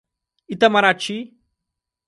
[0.53, 1.17] Itamarati